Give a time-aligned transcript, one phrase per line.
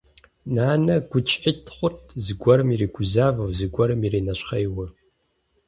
[0.53, 4.85] Нанэ гуитӀщхьитӀ хъурт, зыгуэрым иригузавэу, зыгуэрым иринэщхъейуэ.